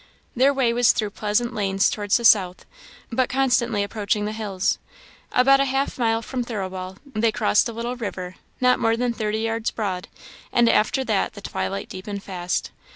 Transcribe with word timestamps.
Their 0.35 0.51
way 0.51 0.73
was 0.73 0.93
through 0.93 1.11
pleasant 1.11 1.53
lanes 1.53 1.87
towards 1.87 2.17
the 2.17 2.25
south, 2.25 2.65
but 3.11 3.29
constantly 3.29 3.83
approaching 3.83 4.25
the 4.25 4.31
hills. 4.31 4.79
About 5.31 5.59
half 5.59 5.95
a 5.95 6.01
mile 6.01 6.23
from 6.23 6.43
Thirlwall, 6.43 6.97
they 7.05 7.31
crossed 7.31 7.69
a 7.69 7.73
little 7.73 7.95
river, 7.95 8.37
not 8.59 8.79
more 8.79 8.97
than 8.97 9.13
thirty 9.13 9.41
yards 9.41 9.69
broad, 9.69 10.07
and 10.51 10.67
after 10.67 11.03
that 11.03 11.33
the 11.33 11.41
twilight 11.41 11.87
deepened 11.87 12.23
fast. 12.23 12.71